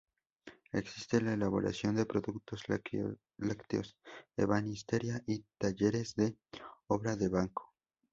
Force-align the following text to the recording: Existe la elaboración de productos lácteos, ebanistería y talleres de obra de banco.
Existe 0.71 1.21
la 1.21 1.33
elaboración 1.33 1.93
de 1.95 2.07
productos 2.07 2.63
lácteos, 3.37 3.95
ebanistería 4.35 5.21
y 5.27 5.45
talleres 5.59 6.15
de 6.15 6.35
obra 6.87 7.15
de 7.15 7.29
banco. 7.29 7.71